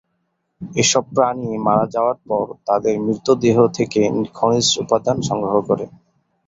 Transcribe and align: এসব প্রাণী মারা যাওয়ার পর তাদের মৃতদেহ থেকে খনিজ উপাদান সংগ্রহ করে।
এসব 0.75 1.03
প্রাণী 1.11 1.49
মারা 1.65 1.85
যাওয়ার 1.93 2.17
পর 2.25 2.45
তাদের 2.67 2.95
মৃতদেহ 3.05 3.57
থেকে 3.77 4.01
খনিজ 4.35 4.67
উপাদান 4.83 5.17
সংগ্রহ 5.29 5.55
করে। 5.69 5.85